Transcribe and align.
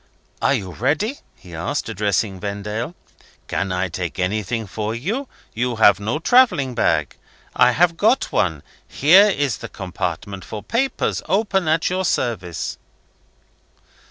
"Are 0.41 0.55
you 0.55 0.71
ready?" 0.71 1.19
he 1.35 1.53
asked, 1.53 1.87
addressing 1.87 2.39
Vendale. 2.39 2.95
"Can 3.47 3.71
I 3.71 3.87
take 3.87 4.17
anything 4.17 4.65
for 4.65 4.95
you? 4.95 5.27
You 5.53 5.75
have 5.75 5.99
no 5.99 6.17
travelling 6.17 6.73
bag. 6.73 7.15
I 7.55 7.73
have 7.73 7.97
got 7.97 8.31
one. 8.31 8.63
Here 8.87 9.27
is 9.29 9.57
the 9.57 9.69
compartment 9.69 10.43
for 10.43 10.63
papers, 10.63 11.21
open 11.29 11.67
at 11.67 11.91
your 11.91 12.03
service." 12.03 12.79